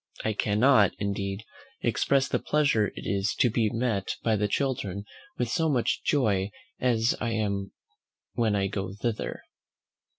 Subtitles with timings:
[0.25, 1.43] I cannot, indeed,
[1.81, 5.05] express the pleasure it is to be met by the children
[5.37, 7.71] with so much joy as I am
[8.33, 9.43] when I go thither.